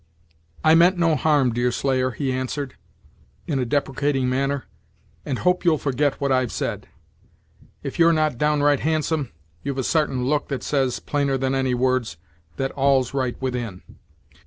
[0.63, 2.73] "I meant no harm, Deerslayer," he answered,
[3.45, 4.65] in a deprecating manner,
[5.27, 6.87] "and hope you'll forget what I've said.
[7.83, 12.17] If you're not downright handsome, you've a sartain look that says, plainer than any words,
[12.55, 13.83] that all's right within.